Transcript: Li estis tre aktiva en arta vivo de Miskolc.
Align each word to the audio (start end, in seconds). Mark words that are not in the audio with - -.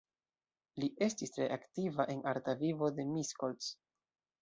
Li 0.83 0.89
estis 1.09 1.35
tre 1.35 1.51
aktiva 1.59 2.09
en 2.17 2.27
arta 2.35 2.59
vivo 2.65 2.93
de 2.99 3.09
Miskolc. 3.15 3.73